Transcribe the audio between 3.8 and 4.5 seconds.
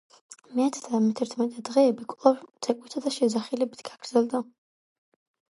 გრძელდება.